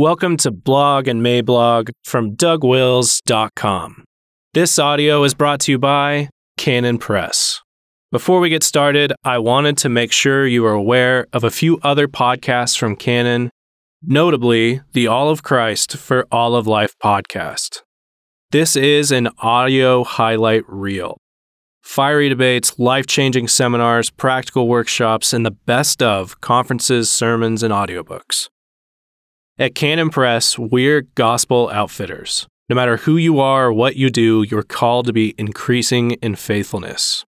Welcome 0.00 0.38
to 0.38 0.50
Blog 0.50 1.08
and 1.08 1.20
Mablog 1.20 1.90
from 2.04 2.34
DougWils.com. 2.34 4.04
This 4.54 4.78
audio 4.78 5.24
is 5.24 5.34
brought 5.34 5.60
to 5.60 5.72
you 5.72 5.78
by 5.78 6.30
Canon 6.56 6.96
Press. 6.96 7.60
Before 8.10 8.40
we 8.40 8.48
get 8.48 8.62
started, 8.62 9.12
I 9.24 9.36
wanted 9.36 9.76
to 9.76 9.90
make 9.90 10.10
sure 10.10 10.46
you 10.46 10.64
are 10.64 10.72
aware 10.72 11.26
of 11.34 11.44
a 11.44 11.50
few 11.50 11.78
other 11.82 12.08
podcasts 12.08 12.78
from 12.78 12.96
Canon, 12.96 13.50
notably 14.02 14.80
the 14.94 15.06
All 15.06 15.28
of 15.28 15.42
Christ 15.42 15.98
for 15.98 16.26
All 16.32 16.54
of 16.56 16.66
Life 16.66 16.94
podcast. 17.04 17.82
This 18.52 18.76
is 18.76 19.12
an 19.12 19.28
audio 19.40 20.02
highlight 20.04 20.64
reel. 20.66 21.18
Fiery 21.82 22.30
debates, 22.30 22.78
life 22.78 23.04
changing 23.04 23.48
seminars, 23.48 24.08
practical 24.08 24.66
workshops, 24.66 25.34
and 25.34 25.44
the 25.44 25.50
best 25.50 26.02
of 26.02 26.40
conferences, 26.40 27.10
sermons, 27.10 27.62
and 27.62 27.70
audiobooks. 27.70 28.48
At 29.60 29.74
Canon 29.74 30.08
Press, 30.08 30.58
we're 30.58 31.02
gospel 31.16 31.68
outfitters. 31.68 32.46
No 32.70 32.76
matter 32.76 32.96
who 32.96 33.18
you 33.18 33.40
are 33.40 33.66
or 33.66 33.72
what 33.74 33.94
you 33.94 34.08
do, 34.08 34.42
you're 34.42 34.62
called 34.62 35.04
to 35.04 35.12
be 35.12 35.34
increasing 35.36 36.12
in 36.12 36.34
faithfulness. 36.34 37.26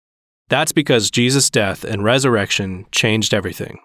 That's 0.51 0.73
because 0.73 1.11
Jesus' 1.11 1.49
death 1.49 1.85
and 1.85 2.05
resurrection 2.05 2.85
changed 2.93 3.33
everything. 3.33 3.79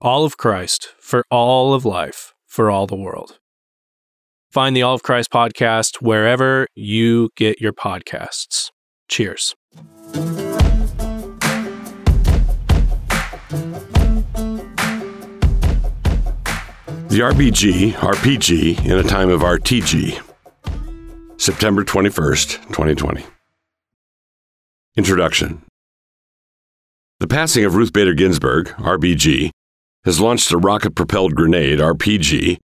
All 0.00 0.24
of 0.24 0.36
Christ, 0.36 0.94
for 0.98 1.22
all 1.30 1.74
of 1.74 1.84
life, 1.84 2.34
for 2.48 2.72
all 2.72 2.88
the 2.88 2.96
world. 2.96 3.38
Find 4.50 4.74
the 4.74 4.82
All 4.82 4.96
of 4.96 5.04
Christ 5.04 5.30
podcast 5.30 6.02
wherever 6.02 6.66
you 6.74 7.30
get 7.36 7.60
your 7.60 7.72
podcasts. 7.72 8.72
Cheers. 9.08 9.54
The 17.16 17.22
RBG, 17.22 17.92
RPG, 17.92 18.84
in 18.84 18.98
a 18.98 19.02
time 19.02 19.30
of 19.30 19.40
RTG. 19.40 20.20
September 21.38 21.82
21st, 21.82 22.66
2020. 22.66 23.24
Introduction 24.98 25.62
The 27.20 27.26
passing 27.26 27.64
of 27.64 27.74
Ruth 27.74 27.94
Bader 27.94 28.12
Ginsburg, 28.12 28.66
RBG, 28.76 29.48
has 30.04 30.20
launched 30.20 30.52
a 30.52 30.58
rocket 30.58 30.94
propelled 30.94 31.34
grenade, 31.34 31.78
RPG, 31.78 32.58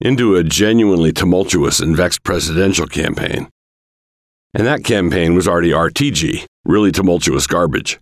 into 0.00 0.36
a 0.36 0.44
genuinely 0.44 1.10
tumultuous 1.10 1.80
and 1.80 1.96
vexed 1.96 2.22
presidential 2.22 2.86
campaign. 2.86 3.48
And 4.54 4.64
that 4.68 4.84
campaign 4.84 5.34
was 5.34 5.48
already 5.48 5.70
RTG, 5.70 6.46
really 6.64 6.92
tumultuous 6.92 7.48
garbage. 7.48 7.98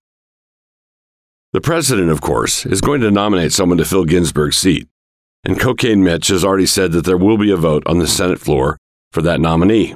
The 1.54 1.62
president, 1.62 2.10
of 2.10 2.20
course, 2.20 2.66
is 2.66 2.82
going 2.82 3.00
to 3.00 3.10
nominate 3.10 3.54
someone 3.54 3.78
to 3.78 3.86
fill 3.86 4.04
Ginsburg's 4.04 4.58
seat, 4.58 4.86
and 5.44 5.60
Cocaine 5.60 6.02
Mitch 6.02 6.28
has 6.28 6.44
already 6.44 6.66
said 6.66 6.92
that 6.92 7.04
there 7.04 7.16
will 7.16 7.36
be 7.36 7.50
a 7.50 7.56
vote 7.56 7.82
on 7.86 7.98
the 7.98 8.06
Senate 8.06 8.40
floor 8.40 8.78
for 9.12 9.22
that 9.22 9.40
nominee. 9.40 9.94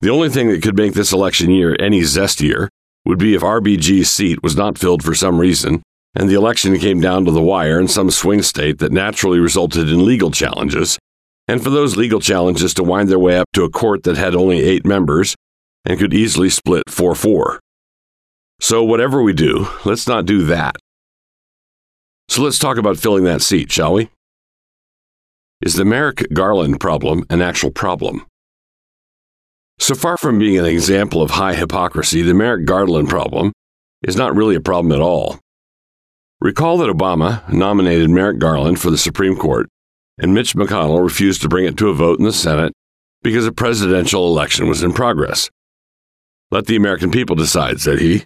The 0.00 0.10
only 0.10 0.28
thing 0.28 0.48
that 0.48 0.62
could 0.62 0.76
make 0.76 0.94
this 0.94 1.12
election 1.12 1.50
year 1.50 1.76
any 1.78 2.00
zestier 2.00 2.68
would 3.04 3.18
be 3.18 3.34
if 3.34 3.42
RBG's 3.42 4.10
seat 4.10 4.42
was 4.42 4.56
not 4.56 4.78
filled 4.78 5.02
for 5.02 5.14
some 5.14 5.38
reason, 5.38 5.82
and 6.14 6.28
the 6.28 6.34
election 6.34 6.78
came 6.78 7.00
down 7.00 7.24
to 7.24 7.30
the 7.30 7.42
wire 7.42 7.78
in 7.78 7.88
some 7.88 8.10
swing 8.10 8.42
state 8.42 8.78
that 8.78 8.92
naturally 8.92 9.38
resulted 9.38 9.88
in 9.88 10.04
legal 10.04 10.30
challenges, 10.30 10.98
and 11.48 11.62
for 11.62 11.70
those 11.70 11.96
legal 11.96 12.20
challenges 12.20 12.72
to 12.74 12.82
wind 12.82 13.08
their 13.08 13.18
way 13.18 13.36
up 13.36 13.46
to 13.52 13.64
a 13.64 13.70
court 13.70 14.04
that 14.04 14.16
had 14.16 14.34
only 14.34 14.60
eight 14.60 14.86
members 14.86 15.34
and 15.84 15.98
could 15.98 16.14
easily 16.14 16.48
split 16.48 16.84
4 16.88 17.14
4. 17.14 17.60
So, 18.60 18.84
whatever 18.84 19.22
we 19.22 19.32
do, 19.32 19.66
let's 19.84 20.06
not 20.06 20.26
do 20.26 20.44
that. 20.44 20.76
So, 22.30 22.42
let's 22.42 22.60
talk 22.60 22.76
about 22.76 22.96
filling 22.96 23.24
that 23.24 23.42
seat, 23.42 23.72
shall 23.72 23.94
we? 23.94 24.08
Is 25.60 25.74
the 25.74 25.84
Merrick 25.84 26.24
Garland 26.32 26.78
problem 26.78 27.24
an 27.28 27.42
actual 27.42 27.72
problem? 27.72 28.24
So 29.80 29.96
far 29.96 30.16
from 30.16 30.38
being 30.38 30.56
an 30.56 30.64
example 30.64 31.22
of 31.22 31.32
high 31.32 31.54
hypocrisy, 31.54 32.22
the 32.22 32.32
Merrick 32.32 32.66
Garland 32.66 33.08
problem 33.08 33.52
is 34.06 34.14
not 34.14 34.36
really 34.36 34.54
a 34.54 34.60
problem 34.60 34.92
at 34.92 35.00
all. 35.00 35.40
Recall 36.40 36.78
that 36.78 36.88
Obama 36.88 37.52
nominated 37.52 38.10
Merrick 38.10 38.38
Garland 38.38 38.78
for 38.78 38.92
the 38.92 38.96
Supreme 38.96 39.34
Court, 39.34 39.66
and 40.16 40.32
Mitch 40.32 40.54
McConnell 40.54 41.02
refused 41.02 41.42
to 41.42 41.48
bring 41.48 41.64
it 41.64 41.76
to 41.78 41.88
a 41.88 41.94
vote 41.94 42.20
in 42.20 42.24
the 42.24 42.32
Senate 42.32 42.72
because 43.22 43.44
a 43.44 43.50
presidential 43.52 44.28
election 44.28 44.68
was 44.68 44.84
in 44.84 44.92
progress. 44.92 45.50
Let 46.52 46.66
the 46.66 46.76
American 46.76 47.10
people 47.10 47.34
decide, 47.34 47.80
said 47.80 47.98
he. 47.98 48.22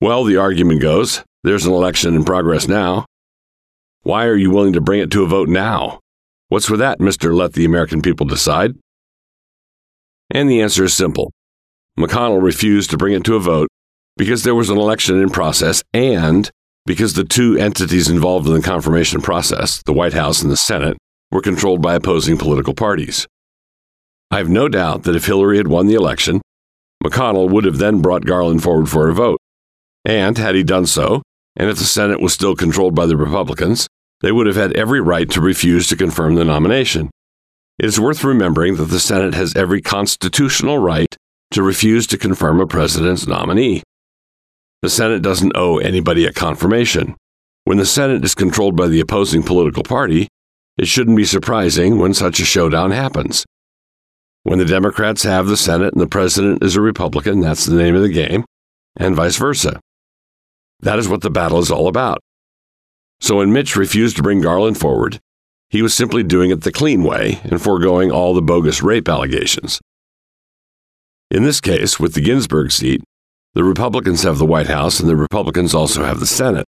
Well, 0.00 0.24
the 0.24 0.38
argument 0.38 0.80
goes 0.80 1.22
there's 1.44 1.66
an 1.66 1.72
election 1.72 2.14
in 2.14 2.24
progress 2.24 2.66
now. 2.66 3.04
Why 4.02 4.24
are 4.24 4.36
you 4.36 4.50
willing 4.50 4.72
to 4.72 4.80
bring 4.80 5.00
it 5.00 5.10
to 5.12 5.22
a 5.22 5.26
vote 5.26 5.48
now? 5.48 6.00
What's 6.48 6.70
with 6.70 6.80
that, 6.80 6.98
Mr. 6.98 7.34
Let 7.34 7.52
the 7.52 7.66
American 7.66 8.00
people 8.00 8.26
decide? 8.26 8.72
And 10.30 10.48
the 10.48 10.62
answer 10.62 10.84
is 10.84 10.94
simple. 10.94 11.32
McConnell 11.98 12.42
refused 12.42 12.90
to 12.90 12.96
bring 12.96 13.14
it 13.14 13.24
to 13.24 13.36
a 13.36 13.40
vote 13.40 13.68
because 14.16 14.42
there 14.42 14.54
was 14.54 14.70
an 14.70 14.78
election 14.78 15.20
in 15.20 15.28
process 15.28 15.82
and 15.92 16.50
because 16.86 17.12
the 17.12 17.24
two 17.24 17.56
entities 17.58 18.08
involved 18.08 18.46
in 18.46 18.54
the 18.54 18.62
confirmation 18.62 19.20
process, 19.20 19.82
the 19.84 19.92
White 19.92 20.12
House 20.14 20.42
and 20.42 20.50
the 20.50 20.56
Senate, 20.56 20.96
were 21.30 21.42
controlled 21.42 21.82
by 21.82 21.94
opposing 21.94 22.38
political 22.38 22.74
parties. 22.74 23.26
I 24.30 24.38
have 24.38 24.48
no 24.48 24.68
doubt 24.68 25.02
that 25.02 25.16
if 25.16 25.26
Hillary 25.26 25.58
had 25.58 25.68
won 25.68 25.88
the 25.88 25.94
election, 25.94 26.40
McConnell 27.02 27.50
would 27.50 27.64
have 27.64 27.78
then 27.78 28.00
brought 28.00 28.24
Garland 28.24 28.62
forward 28.62 28.88
for 28.88 29.08
a 29.08 29.14
vote. 29.14 29.38
And 30.04 30.38
had 30.38 30.54
he 30.54 30.62
done 30.62 30.86
so, 30.86 31.22
and 31.56 31.70
if 31.70 31.78
the 31.78 31.84
Senate 31.84 32.20
was 32.20 32.32
still 32.32 32.54
controlled 32.54 32.94
by 32.94 33.06
the 33.06 33.16
Republicans, 33.16 33.86
they 34.20 34.32
would 34.32 34.46
have 34.46 34.56
had 34.56 34.72
every 34.72 35.00
right 35.00 35.28
to 35.30 35.40
refuse 35.40 35.86
to 35.88 35.96
confirm 35.96 36.34
the 36.34 36.44
nomination. 36.44 37.10
It 37.78 37.86
is 37.86 38.00
worth 38.00 38.24
remembering 38.24 38.76
that 38.76 38.84
the 38.84 39.00
Senate 39.00 39.34
has 39.34 39.56
every 39.56 39.82
constitutional 39.82 40.78
right 40.78 41.14
to 41.50 41.62
refuse 41.62 42.06
to 42.08 42.18
confirm 42.18 42.60
a 42.60 42.66
president's 42.66 43.26
nominee. 43.26 43.82
The 44.82 44.90
Senate 44.90 45.22
doesn't 45.22 45.56
owe 45.56 45.78
anybody 45.78 46.26
a 46.26 46.32
confirmation. 46.32 47.16
When 47.64 47.78
the 47.78 47.86
Senate 47.86 48.24
is 48.24 48.34
controlled 48.34 48.76
by 48.76 48.88
the 48.88 49.00
opposing 49.00 49.42
political 49.42 49.82
party, 49.82 50.28
it 50.76 50.88
shouldn't 50.88 51.16
be 51.16 51.24
surprising 51.24 51.98
when 51.98 52.14
such 52.14 52.40
a 52.40 52.44
showdown 52.44 52.90
happens. 52.90 53.44
When 54.42 54.58
the 54.58 54.64
Democrats 54.64 55.22
have 55.22 55.46
the 55.46 55.56
Senate 55.56 55.94
and 55.94 56.02
the 56.02 56.06
president 56.06 56.62
is 56.62 56.76
a 56.76 56.80
Republican, 56.80 57.40
that's 57.40 57.64
the 57.64 57.76
name 57.76 57.94
of 57.94 58.02
the 58.02 58.10
game, 58.10 58.44
and 58.96 59.16
vice 59.16 59.36
versa. 59.36 59.80
That 60.80 60.98
is 60.98 61.08
what 61.08 61.22
the 61.22 61.30
battle 61.30 61.58
is 61.58 61.70
all 61.70 61.88
about. 61.88 62.18
So 63.20 63.36
when 63.36 63.52
Mitch 63.52 63.76
refused 63.76 64.16
to 64.16 64.22
bring 64.22 64.40
Garland 64.40 64.78
forward, 64.78 65.20
he 65.70 65.82
was 65.82 65.94
simply 65.94 66.22
doing 66.22 66.50
it 66.50 66.60
the 66.60 66.72
clean 66.72 67.02
way 67.02 67.40
and 67.44 67.60
foregoing 67.60 68.10
all 68.10 68.34
the 68.34 68.42
bogus 68.42 68.82
rape 68.82 69.08
allegations. 69.08 69.80
In 71.30 71.42
this 71.42 71.60
case, 71.60 71.98
with 71.98 72.14
the 72.14 72.20
Ginsburg 72.20 72.70
seat, 72.70 73.02
the 73.54 73.64
Republicans 73.64 74.22
have 74.24 74.38
the 74.38 74.44
White 74.44 74.66
House 74.66 75.00
and 75.00 75.08
the 75.08 75.16
Republicans 75.16 75.74
also 75.74 76.04
have 76.04 76.20
the 76.20 76.26
Senate. 76.26 76.66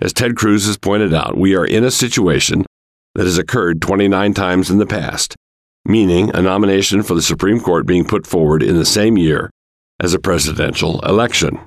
As 0.00 0.12
Ted 0.12 0.34
Cruz 0.34 0.66
has 0.66 0.78
pointed 0.78 1.12
out, 1.12 1.36
we 1.36 1.54
are 1.54 1.66
in 1.66 1.84
a 1.84 1.90
situation 1.90 2.64
that 3.14 3.26
has 3.26 3.38
occurred 3.38 3.82
29 3.82 4.32
times 4.34 4.70
in 4.70 4.78
the 4.78 4.86
past, 4.86 5.36
meaning 5.84 6.30
a 6.34 6.40
nomination 6.40 7.02
for 7.02 7.14
the 7.14 7.22
Supreme 7.22 7.60
Court 7.60 7.86
being 7.86 8.04
put 8.04 8.26
forward 8.26 8.62
in 8.62 8.76
the 8.76 8.86
same 8.86 9.18
year 9.18 9.50
as 10.00 10.14
a 10.14 10.18
presidential 10.18 11.00
election. 11.00 11.60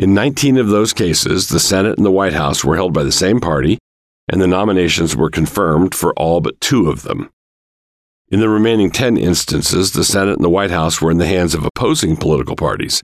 In 0.00 0.14
19 0.14 0.56
of 0.56 0.68
those 0.68 0.94
cases, 0.94 1.50
the 1.50 1.60
Senate 1.60 1.98
and 1.98 2.06
the 2.06 2.10
White 2.10 2.32
House 2.32 2.64
were 2.64 2.74
held 2.74 2.94
by 2.94 3.02
the 3.02 3.12
same 3.12 3.38
party 3.38 3.76
and 4.32 4.40
the 4.40 4.46
nominations 4.46 5.14
were 5.14 5.28
confirmed 5.28 5.94
for 5.94 6.14
all 6.14 6.40
but 6.40 6.58
two 6.58 6.88
of 6.88 7.02
them. 7.02 7.28
In 8.30 8.40
the 8.40 8.48
remaining 8.48 8.90
10 8.90 9.18
instances, 9.18 9.92
the 9.92 10.02
Senate 10.02 10.36
and 10.36 10.44
the 10.44 10.48
White 10.48 10.70
House 10.70 11.02
were 11.02 11.10
in 11.10 11.18
the 11.18 11.26
hands 11.26 11.52
of 11.52 11.66
opposing 11.66 12.16
political 12.16 12.56
parties. 12.56 13.02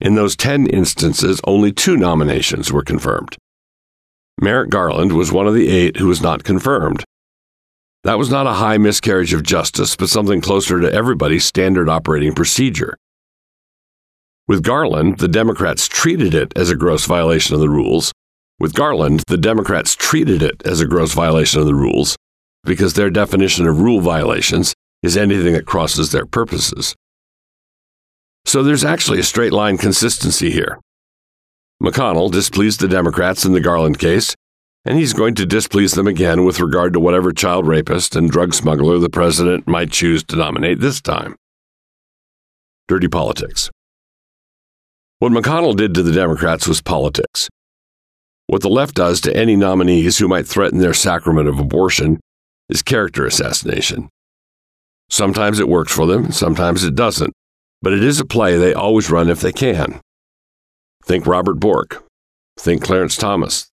In 0.00 0.14
those 0.14 0.36
10 0.36 0.68
instances, 0.68 1.40
only 1.42 1.72
two 1.72 1.96
nominations 1.96 2.72
were 2.72 2.84
confirmed. 2.84 3.36
Merrick 4.40 4.70
Garland 4.70 5.14
was 5.14 5.32
one 5.32 5.48
of 5.48 5.54
the 5.54 5.68
eight 5.68 5.96
who 5.96 6.06
was 6.06 6.22
not 6.22 6.44
confirmed. 6.44 7.02
That 8.04 8.18
was 8.18 8.30
not 8.30 8.46
a 8.46 8.52
high 8.52 8.78
miscarriage 8.78 9.32
of 9.32 9.42
justice, 9.42 9.96
but 9.96 10.10
something 10.10 10.42
closer 10.42 10.80
to 10.80 10.92
everybody's 10.92 11.44
standard 11.44 11.88
operating 11.88 12.34
procedure. 12.34 12.96
With 14.48 14.64
Garland, 14.64 15.18
the 15.18 15.28
Democrats 15.28 15.86
treated 15.86 16.34
it 16.34 16.52
as 16.56 16.70
a 16.70 16.76
gross 16.76 17.04
violation 17.04 17.54
of 17.54 17.60
the 17.60 17.68
rules, 17.68 18.12
with 18.60 18.74
Garland, 18.74 19.22
the 19.28 19.36
Democrats 19.36 19.94
treated 19.94 20.42
it 20.42 20.62
as 20.64 20.80
a 20.80 20.86
gross 20.86 21.14
violation 21.14 21.60
of 21.60 21.66
the 21.66 21.74
rules 21.74 22.16
because 22.64 22.94
their 22.94 23.10
definition 23.10 23.68
of 23.68 23.80
rule 23.80 24.00
violations 24.00 24.74
is 25.02 25.16
anything 25.16 25.52
that 25.52 25.66
crosses 25.66 26.10
their 26.10 26.26
purposes. 26.26 26.96
So 28.46 28.62
there's 28.62 28.84
actually 28.84 29.20
a 29.20 29.24
straight 29.24 29.52
line 29.52 29.78
consistency 29.78 30.50
here. 30.50 30.80
McConnell 31.80 32.32
displeased 32.32 32.80
the 32.80 32.88
Democrats 32.88 33.44
in 33.44 33.52
the 33.52 33.60
Garland 33.60 34.00
case, 34.00 34.34
and 34.84 34.98
he's 34.98 35.12
going 35.12 35.34
to 35.36 35.46
displease 35.46 35.92
them 35.92 36.08
again 36.08 36.44
with 36.44 36.58
regard 36.58 36.94
to 36.94 37.00
whatever 37.00 37.32
child 37.32 37.68
rapist 37.68 38.16
and 38.16 38.30
drug 38.30 38.54
smuggler 38.54 38.98
the 38.98 39.10
president 39.10 39.68
might 39.68 39.92
choose 39.92 40.24
to 40.24 40.36
nominate 40.36 40.80
this 40.80 41.00
time. 41.00 41.36
Dirty 42.88 43.08
politics. 43.08 43.70
What 45.20 45.32
McConnell 45.32 45.76
did 45.76 45.94
to 45.94 46.04
the 46.04 46.12
Democrats 46.12 46.68
was 46.68 46.80
politics. 46.80 47.48
What 48.46 48.62
the 48.62 48.68
left 48.68 48.94
does 48.94 49.20
to 49.22 49.36
any 49.36 49.56
nominees 49.56 50.18
who 50.18 50.28
might 50.28 50.46
threaten 50.46 50.78
their 50.78 50.94
sacrament 50.94 51.48
of 51.48 51.58
abortion 51.58 52.20
is 52.68 52.82
character 52.82 53.26
assassination. 53.26 54.10
Sometimes 55.10 55.58
it 55.58 55.68
works 55.68 55.92
for 55.92 56.06
them, 56.06 56.30
sometimes 56.30 56.84
it 56.84 56.94
doesn't, 56.94 57.32
but 57.82 57.92
it 57.92 58.04
is 58.04 58.20
a 58.20 58.24
play 58.24 58.56
they 58.56 58.72
always 58.72 59.10
run 59.10 59.28
if 59.28 59.40
they 59.40 59.50
can. 59.50 60.00
Think 61.04 61.26
Robert 61.26 61.58
Bork. 61.58 62.04
Think 62.56 62.84
Clarence 62.84 63.16
Thomas. 63.16 63.68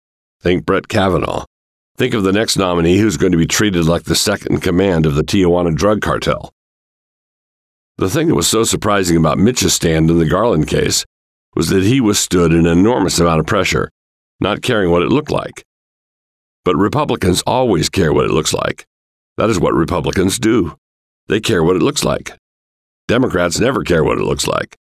Think 0.42 0.64
Brett 0.64 0.90
Kavanaugh. 0.90 1.46
Think 1.98 2.14
of 2.14 2.22
the 2.22 2.34
next 2.34 2.56
nominee 2.56 3.00
who's 3.00 3.18
going 3.18 3.32
to 3.32 3.38
be 3.38 3.48
treated 3.48 3.86
like 3.86 4.04
the 4.04 4.16
second 4.16 4.54
in 4.54 4.62
command 4.62 5.08
of 5.08 5.16
the 5.16 5.24
Tijuana 5.24 5.74
drug 5.74 6.02
cartel. 6.02 6.52
The 7.98 8.10
thing 8.10 8.28
that 8.28 8.36
was 8.36 8.48
so 8.48 8.64
surprising 8.64 9.18
about 9.18 9.40
Mitch's 9.40 9.74
stand 9.74 10.12
in 10.12 10.20
the 10.20 10.26
Garland 10.26 10.68
case 10.68 11.04
was 11.56 11.70
that 11.70 11.84
he 11.84 12.00
withstood 12.00 12.54
an 12.54 12.66
enormous 12.66 13.20
amount 13.20 13.40
of 13.40 13.46
pressure, 13.46 13.90
not 14.40 14.62
caring 14.62 14.90
what 14.92 15.02
it 15.02 15.10
looked 15.10 15.32
like. 15.32 15.64
But 16.64 16.76
Republicans 16.76 17.44
always 17.46 17.90
care 17.90 18.14
what 18.14 18.26
it 18.26 18.32
looks 18.32 18.54
like. 18.54 18.86
That 19.38 19.50
is 19.50 19.60
what 19.60 19.74
Republicans 19.74 20.40
do. 20.40 20.76
They 21.28 21.40
care 21.40 21.64
what 21.64 21.76
it 21.76 21.82
looks 21.82 22.04
like. 22.04 22.38
Democrats 23.08 23.60
never 23.60 23.84
care 23.84 24.04
what 24.04 24.18
it 24.18 24.24
looks 24.24 24.48
like. 24.48 24.76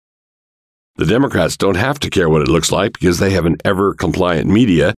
The 0.96 1.06
Democrats 1.06 1.56
don't 1.56 1.76
have 1.76 1.98
to 2.00 2.10
care 2.10 2.28
what 2.28 2.42
it 2.42 2.48
looks 2.48 2.70
like 2.70 2.92
because 2.92 3.18
they 3.18 3.30
have 3.30 3.46
an 3.46 3.56
ever 3.64 3.94
compliant 3.94 4.48
media 4.48 4.94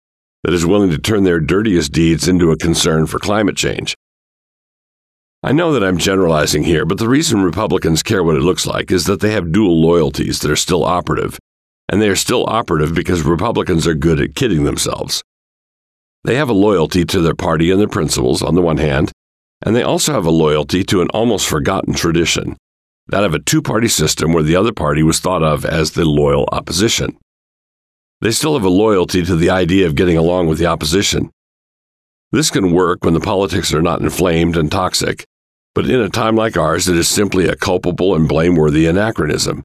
that 0.45 0.55
is 0.55 0.65
willing 0.65 0.91
to 0.91 0.99
turn 0.99 1.25
their 1.25 1.41
dirtiest 1.41 1.93
deeds 1.93 2.27
into 2.27 2.51
a 2.51 2.57
concern 2.57 3.07
for 3.07 3.19
climate 3.19 3.57
change. 3.57 3.95
I 5.43 5.53
know 5.53 5.73
that 5.73 5.85
I'm 5.85 5.99
generalizing 5.99 6.65
here, 6.65 6.85
but 6.85 6.99
the 6.99 7.09
reason 7.09 7.43
Republicans 7.43 8.03
care 8.03 8.23
what 8.23 8.37
it 8.37 8.43
looks 8.43 8.67
like 8.67 8.91
is 8.91 9.05
that 9.05 9.21
they 9.21 9.33
have 9.33 9.53
dual 9.53 9.81
loyalties 9.81 10.41
that 10.41 10.51
are 10.51 10.57
still 10.57 10.85
operative, 10.85 11.39
and 11.91 12.01
they 12.01 12.09
are 12.09 12.17
still 12.17 12.47
operative 12.47 12.95
because 12.95 13.23
Republicans 13.23 13.87
are 13.87 13.95
good 13.95 14.21
at 14.21 14.35
kidding 14.35 14.65
themselves. 14.65 15.23
They 16.25 16.37
have 16.37 16.49
a 16.49 16.55
loyalty 16.55 17.05
to 17.05 17.21
their 17.21 17.35
party 17.35 17.71
and 17.71 17.81
their 17.81 17.89
principles 17.89 18.43
on 18.43 18.55
the 18.55 18.63
one 18.63 18.79
hand, 18.79 19.13
and 19.67 19.77
they 19.77 19.83
also 19.83 20.13
have 20.13 20.25
a 20.25 20.31
loyalty 20.31 20.85
to 20.85 21.03
an 21.03 21.11
almost 21.11 21.47
forgotten 21.47 21.93
tradition 21.93 22.57
that 23.09 23.25
of 23.25 23.35
a 23.35 23.41
two 23.41 23.61
party 23.61 23.89
system 23.89 24.33
where 24.33 24.43
the 24.43 24.57
other 24.57 24.73
party 24.73 25.03
was 25.03 25.19
thought 25.19 25.43
of 25.43 25.65
as 25.65 25.91
the 25.91 26.05
loyal 26.05 26.49
opposition. 26.53 27.17
They 28.21 28.31
still 28.31 28.55
have 28.55 28.65
a 28.65 28.69
loyalty 28.69 29.25
to 29.25 29.35
the 29.35 29.51
idea 29.51 29.87
of 29.87 29.97
getting 29.97 30.17
along 30.17 30.47
with 30.47 30.59
the 30.59 30.67
opposition. 30.67 31.31
This 32.31 32.51
can 32.51 32.73
work 32.73 33.05
when 33.05 33.15
the 33.15 33.21
politics 33.21 33.75
are 33.75 33.83
not 33.83 34.01
inflamed 34.01 34.57
and 34.57 34.71
toxic, 34.71 35.25
but 35.75 35.91
in 35.91 36.01
a 36.01 36.09
time 36.09 36.37
like 36.37 36.57
ours, 36.57 36.89
it 36.89 36.97
is 36.97 37.09
simply 37.09 37.49
a 37.49 37.57
culpable 37.57 38.15
and 38.15 38.29
blameworthy 38.29 38.87
anachronism. 38.87 39.65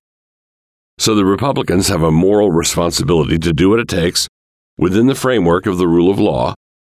So 0.97 1.13
the 1.13 1.25
Republicans 1.25 1.88
have 1.89 2.03
a 2.03 2.12
moral 2.12 2.51
responsibility 2.51 3.38
to 3.39 3.53
do 3.53 3.69
what 3.69 3.80
it 3.80 3.88
takes, 3.88 4.27
within 4.77 5.07
the 5.07 5.15
framework 5.15 5.65
of 5.65 5.77
the 5.77 5.88
rule 5.88 6.09
of 6.09 6.19
law, 6.19 6.53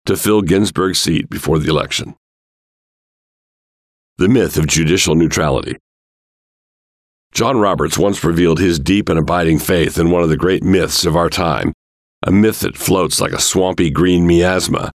to 0.04 0.16
fill 0.16 0.42
Ginsburg's 0.42 0.98
seat 0.98 1.28
before 1.28 1.58
the 1.58 1.68
election. 1.68 2.14
The 4.18 4.28
myth 4.28 4.56
of 4.56 4.66
judicial 4.66 5.14
neutrality. 5.14 5.76
John 7.32 7.58
Roberts 7.58 7.98
once 7.98 8.24
revealed 8.24 8.58
his 8.58 8.78
deep 8.78 9.08
and 9.08 9.18
abiding 9.18 9.58
faith 9.58 9.98
in 9.98 10.10
one 10.10 10.22
of 10.22 10.30
the 10.30 10.38
great 10.38 10.62
myths 10.62 11.04
of 11.04 11.16
our 11.16 11.28
time, 11.28 11.72
a 12.22 12.32
myth 12.32 12.60
that 12.60 12.78
floats 12.78 13.20
like 13.20 13.32
a 13.32 13.40
swampy 13.40 13.90
green 13.90 14.26
miasma 14.26 14.90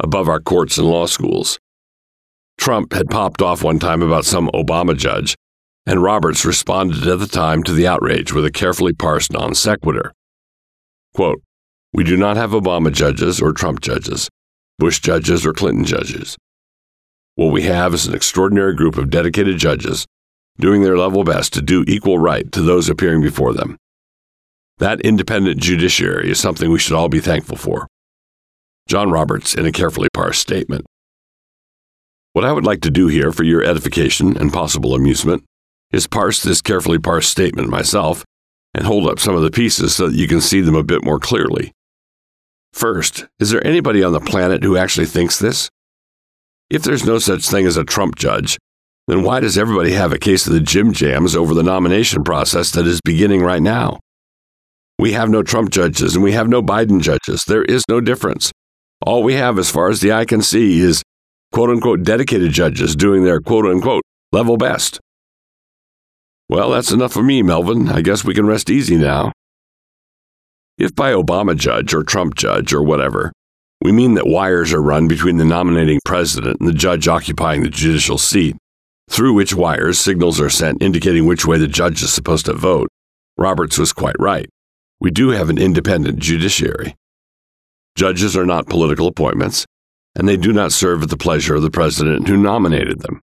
above 0.00 0.28
our 0.28 0.40
courts 0.40 0.76
and 0.76 0.88
law 0.88 1.06
schools. 1.06 1.58
Trump 2.58 2.92
had 2.92 3.10
popped 3.10 3.42
off 3.42 3.62
one 3.62 3.78
time 3.78 4.02
about 4.02 4.24
some 4.24 4.48
Obama 4.48 4.96
judge, 4.96 5.36
and 5.86 6.02
Roberts 6.02 6.44
responded 6.44 7.06
at 7.06 7.18
the 7.18 7.26
time 7.26 7.62
to 7.62 7.72
the 7.72 7.86
outrage 7.86 8.32
with 8.32 8.44
a 8.44 8.50
carefully 8.50 8.92
parsed 8.92 9.32
non 9.32 9.54
sequitur. 9.54 10.12
Quote, 11.14 11.42
We 11.92 12.04
do 12.04 12.16
not 12.16 12.36
have 12.36 12.50
Obama 12.50 12.92
judges 12.92 13.40
or 13.40 13.52
Trump 13.52 13.80
judges, 13.80 14.28
Bush 14.78 15.00
judges 15.00 15.44
or 15.44 15.52
Clinton 15.52 15.84
judges. 15.84 16.36
What 17.36 17.52
we 17.52 17.62
have 17.62 17.92
is 17.94 18.06
an 18.06 18.14
extraordinary 18.14 18.74
group 18.74 18.96
of 18.96 19.10
dedicated 19.10 19.58
judges 19.58 20.06
doing 20.58 20.82
their 20.82 20.96
level 20.96 21.24
best 21.24 21.52
to 21.52 21.62
do 21.62 21.84
equal 21.86 22.18
right 22.18 22.50
to 22.52 22.62
those 22.62 22.88
appearing 22.88 23.20
before 23.20 23.52
them. 23.52 23.76
That 24.78 25.00
independent 25.00 25.60
judiciary 25.60 26.30
is 26.30 26.38
something 26.38 26.70
we 26.70 26.78
should 26.78 26.94
all 26.94 27.08
be 27.08 27.20
thankful 27.20 27.56
for. 27.56 27.88
John 28.88 29.10
Roberts 29.10 29.54
in 29.54 29.66
a 29.66 29.72
carefully 29.72 30.08
parsed 30.12 30.40
statement. 30.40 30.86
What 32.32 32.44
I 32.44 32.52
would 32.52 32.64
like 32.64 32.80
to 32.82 32.90
do 32.90 33.08
here 33.08 33.32
for 33.32 33.44
your 33.44 33.62
edification 33.62 34.36
and 34.36 34.52
possible 34.52 34.94
amusement 34.94 35.44
is 35.92 36.06
parse 36.06 36.42
this 36.42 36.60
carefully 36.60 36.98
parsed 36.98 37.30
statement 37.30 37.68
myself 37.68 38.24
and 38.74 38.86
hold 38.86 39.08
up 39.08 39.20
some 39.20 39.36
of 39.36 39.42
the 39.42 39.50
pieces 39.50 39.94
so 39.94 40.08
that 40.08 40.16
you 40.16 40.26
can 40.26 40.40
see 40.40 40.60
them 40.60 40.74
a 40.74 40.82
bit 40.82 41.04
more 41.04 41.20
clearly. 41.20 41.72
First, 42.72 43.26
is 43.38 43.50
there 43.50 43.64
anybody 43.64 44.02
on 44.02 44.12
the 44.12 44.20
planet 44.20 44.64
who 44.64 44.76
actually 44.76 45.06
thinks 45.06 45.38
this? 45.38 45.68
If 46.70 46.82
there's 46.82 47.06
no 47.06 47.18
such 47.18 47.46
thing 47.46 47.66
as 47.66 47.76
a 47.76 47.84
Trump 47.84 48.16
judge, 48.16 48.58
then 49.06 49.22
why 49.22 49.40
does 49.40 49.56
everybody 49.56 49.92
have 49.92 50.12
a 50.12 50.18
case 50.18 50.46
of 50.46 50.52
the 50.52 50.60
Jim 50.60 50.92
Jams 50.92 51.36
over 51.36 51.54
the 51.54 51.62
nomination 51.62 52.24
process 52.24 52.72
that 52.72 52.86
is 52.86 53.00
beginning 53.04 53.42
right 53.42 53.62
now? 53.62 54.00
We 54.98 55.12
have 55.12 55.28
no 55.28 55.42
Trump 55.42 55.70
judges 55.70 56.14
and 56.14 56.24
we 56.24 56.32
have 56.32 56.48
no 56.48 56.62
Biden 56.62 57.00
judges. 57.00 57.44
There 57.46 57.64
is 57.64 57.84
no 57.88 58.00
difference. 58.00 58.50
All 59.04 59.22
we 59.22 59.34
have, 59.34 59.58
as 59.58 59.70
far 59.70 59.90
as 59.90 60.00
the 60.00 60.12
eye 60.12 60.24
can 60.24 60.40
see, 60.40 60.80
is 60.80 61.02
quote 61.52 61.70
unquote 61.70 62.02
dedicated 62.02 62.52
judges 62.52 62.96
doing 62.96 63.24
their 63.24 63.40
quote 63.40 63.66
unquote 63.66 64.02
level 64.32 64.56
best. 64.56 64.98
Well, 66.48 66.70
that's 66.70 66.92
enough 66.92 67.12
for 67.12 67.22
me, 67.22 67.42
Melvin. 67.42 67.88
I 67.88 68.02
guess 68.02 68.24
we 68.24 68.34
can 68.34 68.46
rest 68.46 68.70
easy 68.70 68.96
now. 68.96 69.32
If 70.76 70.94
by 70.94 71.12
Obama 71.12 71.56
judge 71.56 71.94
or 71.94 72.02
Trump 72.02 72.34
judge 72.34 72.72
or 72.72 72.82
whatever, 72.82 73.32
we 73.80 73.92
mean 73.92 74.14
that 74.14 74.26
wires 74.26 74.72
are 74.72 74.82
run 74.82 75.08
between 75.08 75.36
the 75.36 75.44
nominating 75.44 76.00
president 76.04 76.58
and 76.60 76.68
the 76.68 76.74
judge 76.74 77.06
occupying 77.06 77.62
the 77.62 77.70
judicial 77.70 78.18
seat, 78.18 78.56
through 79.10 79.34
which 79.34 79.54
wires 79.54 79.98
signals 79.98 80.40
are 80.40 80.50
sent 80.50 80.82
indicating 80.82 81.26
which 81.26 81.46
way 81.46 81.58
the 81.58 81.68
judge 81.68 82.02
is 82.02 82.12
supposed 82.12 82.46
to 82.46 82.54
vote. 82.54 82.88
Roberts 83.36 83.78
was 83.78 83.92
quite 83.92 84.16
right. 84.18 84.48
We 85.00 85.10
do 85.10 85.30
have 85.30 85.50
an 85.50 85.58
independent 85.58 86.18
judiciary. 86.18 86.94
Judges 87.96 88.36
are 88.36 88.46
not 88.46 88.68
political 88.68 89.06
appointments, 89.06 89.66
and 90.16 90.28
they 90.28 90.36
do 90.36 90.52
not 90.52 90.72
serve 90.72 91.02
at 91.02 91.10
the 91.10 91.16
pleasure 91.16 91.54
of 91.54 91.62
the 91.62 91.70
president 91.70 92.26
who 92.26 92.36
nominated 92.36 93.00
them. 93.00 93.20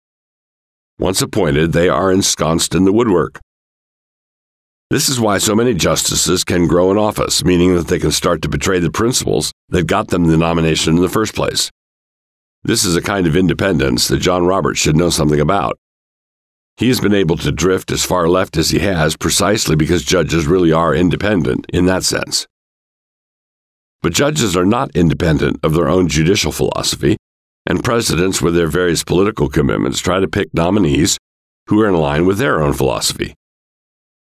Once 1.01 1.19
appointed, 1.19 1.73
they 1.73 1.89
are 1.89 2.11
ensconced 2.11 2.75
in 2.75 2.85
the 2.85 2.93
woodwork. 2.93 3.39
This 4.91 5.09
is 5.09 5.19
why 5.19 5.39
so 5.39 5.55
many 5.55 5.73
justices 5.73 6.43
can 6.43 6.67
grow 6.67 6.91
in 6.91 6.97
office, 6.99 7.43
meaning 7.43 7.73
that 7.73 7.87
they 7.87 7.97
can 7.97 8.11
start 8.11 8.43
to 8.43 8.49
betray 8.49 8.77
the 8.77 8.91
principles 8.91 9.51
that 9.69 9.87
got 9.87 10.09
them 10.09 10.25
the 10.25 10.37
nomination 10.37 10.95
in 10.95 11.01
the 11.01 11.09
first 11.09 11.33
place. 11.33 11.71
This 12.63 12.85
is 12.85 12.95
a 12.95 13.01
kind 13.01 13.25
of 13.25 13.35
independence 13.35 14.09
that 14.09 14.19
John 14.19 14.45
Roberts 14.45 14.79
should 14.79 14.95
know 14.95 15.09
something 15.09 15.39
about. 15.39 15.75
He 16.77 16.89
has 16.89 16.99
been 16.99 17.15
able 17.15 17.37
to 17.37 17.51
drift 17.51 17.91
as 17.91 18.05
far 18.05 18.29
left 18.29 18.55
as 18.55 18.69
he 18.69 18.77
has 18.79 19.17
precisely 19.17 19.75
because 19.75 20.03
judges 20.03 20.45
really 20.45 20.71
are 20.71 20.93
independent 20.93 21.65
in 21.73 21.87
that 21.87 22.03
sense. 22.03 22.45
But 24.03 24.13
judges 24.13 24.55
are 24.55 24.65
not 24.67 24.95
independent 24.95 25.61
of 25.63 25.73
their 25.73 25.89
own 25.89 26.09
judicial 26.09 26.51
philosophy, 26.51 27.17
and 27.67 27.83
presidents 27.83 28.41
with 28.41 28.55
their 28.55 28.67
various 28.67 29.03
political 29.03 29.49
commitments 29.49 29.99
try 29.99 30.19
to 30.19 30.27
pick 30.27 30.53
nominees 30.53 31.17
who 31.67 31.79
are 31.81 31.87
in 31.87 31.95
line 31.95 32.25
with 32.25 32.37
their 32.37 32.61
own 32.61 32.73
philosophy. 32.73 33.33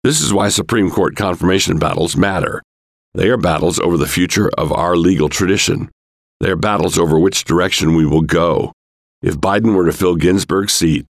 This 0.04 0.20
is 0.20 0.32
why 0.32 0.48
Supreme 0.48 0.90
Court 0.90 1.16
confirmation 1.16 1.78
battles 1.78 2.16
matter. 2.16 2.62
They 3.14 3.28
are 3.28 3.36
battles 3.36 3.78
over 3.80 3.96
the 3.96 4.06
future 4.06 4.50
of 4.56 4.72
our 4.72 4.96
legal 4.96 5.28
tradition 5.28 5.90
they 6.40 6.50
are 6.50 6.56
battles 6.56 6.98
over 6.98 7.18
which 7.18 7.44
direction 7.44 7.94
we 7.94 8.06
will 8.06 8.22
go. 8.22 8.72
If 9.22 9.36
Biden 9.36 9.74
were 9.74 9.84
to 9.84 9.92
fill 9.92 10.16
Ginsburg's 10.16 10.72
seat, 10.72 11.04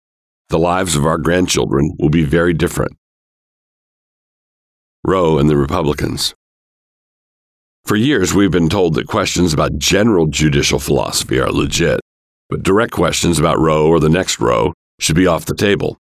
the 0.50 0.58
lives 0.58 0.96
of 0.96 1.06
our 1.06 1.20
grandchildren 1.20 1.96
will 2.00 2.10
be 2.10 2.24
very 2.24 2.54
different. 2.54 2.94
Roe 5.06 5.38
and 5.38 5.48
the 5.48 5.56
Republicans. 5.56 6.34
For 7.86 7.96
years, 7.96 8.34
we've 8.34 8.52
been 8.52 8.70
told 8.70 8.96
that 8.96 9.08
questions 9.08 9.54
about 9.54 9.78
general 9.78 10.26
judicial 10.26 10.80
philosophy 10.80 11.40
are 11.40 11.52
legit, 11.52 12.00
but 12.50 12.64
direct 12.64 12.92
questions 12.92 13.40
about 13.40 13.60
Roe 13.60 13.88
or 13.88 14.00
the 14.00 14.10
next 14.10 14.40
Roe 14.40 14.74
should 15.00 15.16
be 15.16 15.28
off 15.28 15.46
the 15.46 15.56
table. 15.56 15.98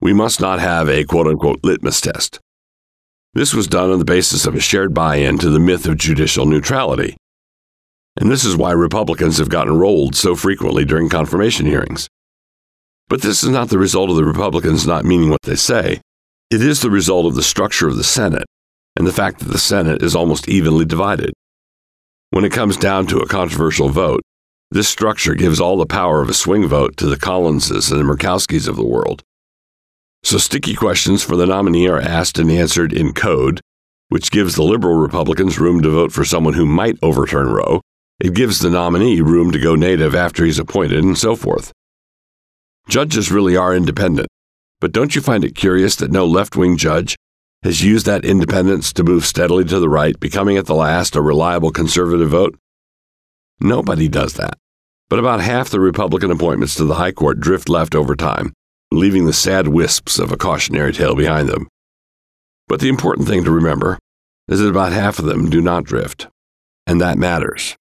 We 0.00 0.12
must 0.12 0.40
not 0.40 0.58
have 0.58 0.88
a 0.88 1.04
quote 1.04 1.26
unquote 1.26 1.60
litmus 1.62 2.00
test. 2.00 2.40
This 3.34 3.54
was 3.54 3.66
done 3.66 3.90
on 3.90 3.98
the 3.98 4.04
basis 4.04 4.46
of 4.46 4.54
a 4.54 4.60
shared 4.60 4.92
buy 4.92 5.16
in 5.16 5.38
to 5.38 5.50
the 5.50 5.60
myth 5.60 5.86
of 5.86 5.96
judicial 5.96 6.44
neutrality, 6.46 7.16
and 8.20 8.30
this 8.30 8.44
is 8.44 8.56
why 8.56 8.72
Republicans 8.72 9.38
have 9.38 9.48
gotten 9.48 9.78
rolled 9.78 10.14
so 10.14 10.34
frequently 10.34 10.84
during 10.84 11.08
confirmation 11.08 11.66
hearings. 11.66 12.08
But 13.08 13.22
this 13.22 13.42
is 13.42 13.48
not 13.48 13.68
the 13.68 13.78
result 13.78 14.10
of 14.10 14.16
the 14.16 14.24
Republicans 14.24 14.86
not 14.86 15.04
meaning 15.04 15.30
what 15.30 15.42
they 15.42 15.56
say. 15.56 16.00
It 16.50 16.62
is 16.62 16.82
the 16.82 16.90
result 16.90 17.26
of 17.26 17.34
the 17.34 17.42
structure 17.42 17.88
of 17.88 17.96
the 17.96 18.04
Senate 18.04 18.44
and 18.96 19.06
the 19.06 19.12
fact 19.12 19.38
that 19.38 19.48
the 19.48 19.58
Senate 19.58 20.02
is 20.02 20.14
almost 20.14 20.48
evenly 20.48 20.84
divided. 20.84 21.32
When 22.30 22.44
it 22.44 22.52
comes 22.52 22.76
down 22.76 23.06
to 23.08 23.18
a 23.18 23.26
controversial 23.26 23.88
vote, 23.88 24.20
this 24.72 24.88
structure 24.88 25.34
gives 25.34 25.60
all 25.60 25.76
the 25.76 25.86
power 25.86 26.22
of 26.22 26.28
a 26.28 26.34
swing 26.34 26.66
vote 26.66 26.96
to 26.96 27.06
the 27.06 27.18
Collinses 27.18 27.90
and 27.90 28.00
the 28.00 28.04
Murkowskis 28.04 28.68
of 28.68 28.76
the 28.76 28.86
world. 28.86 29.22
So 30.22 30.38
sticky 30.38 30.74
questions 30.74 31.22
for 31.22 31.36
the 31.36 31.46
nominee 31.46 31.88
are 31.88 32.00
asked 32.00 32.38
and 32.38 32.50
answered 32.50 32.92
in 32.92 33.12
code, 33.12 33.60
which 34.08 34.30
gives 34.30 34.54
the 34.54 34.62
liberal 34.62 34.96
Republicans 34.96 35.58
room 35.58 35.82
to 35.82 35.90
vote 35.90 36.12
for 36.12 36.24
someone 36.24 36.54
who 36.54 36.64
might 36.64 36.98
overturn 37.02 37.48
Roe. 37.48 37.80
It 38.20 38.34
gives 38.34 38.60
the 38.60 38.70
nominee 38.70 39.20
room 39.20 39.50
to 39.50 39.58
go 39.58 39.74
native 39.74 40.14
after 40.14 40.44
he's 40.44 40.58
appointed, 40.58 41.02
and 41.02 41.18
so 41.18 41.34
forth. 41.34 41.72
Judges 42.88 43.32
really 43.32 43.56
are 43.56 43.74
independent, 43.74 44.28
but 44.80 44.92
don't 44.92 45.14
you 45.14 45.20
find 45.20 45.44
it 45.44 45.54
curious 45.54 45.96
that 45.96 46.10
no 46.10 46.24
left 46.24 46.56
wing 46.56 46.76
judge 46.76 47.16
has 47.62 47.84
used 47.84 48.06
that 48.06 48.24
independence 48.24 48.92
to 48.92 49.04
move 49.04 49.24
steadily 49.24 49.64
to 49.64 49.78
the 49.78 49.88
right, 49.88 50.18
becoming 50.18 50.56
at 50.56 50.66
the 50.66 50.74
last 50.74 51.14
a 51.14 51.20
reliable 51.20 51.70
conservative 51.70 52.30
vote? 52.30 52.58
Nobody 53.62 54.08
does 54.08 54.34
that. 54.34 54.58
But 55.08 55.20
about 55.20 55.40
half 55.40 55.70
the 55.70 55.78
Republican 55.78 56.32
appointments 56.32 56.74
to 56.74 56.84
the 56.84 56.96
High 56.96 57.12
Court 57.12 57.38
drift 57.38 57.68
left 57.68 57.94
over 57.94 58.16
time, 58.16 58.52
leaving 58.90 59.24
the 59.24 59.32
sad 59.32 59.68
wisps 59.68 60.18
of 60.18 60.32
a 60.32 60.36
cautionary 60.36 60.92
tale 60.92 61.14
behind 61.14 61.48
them. 61.48 61.68
But 62.66 62.80
the 62.80 62.88
important 62.88 63.28
thing 63.28 63.44
to 63.44 63.52
remember 63.52 63.98
is 64.48 64.58
that 64.58 64.68
about 64.68 64.92
half 64.92 65.20
of 65.20 65.26
them 65.26 65.48
do 65.48 65.60
not 65.60 65.84
drift, 65.84 66.26
and 66.88 67.00
that 67.00 67.18
matters. 67.18 67.76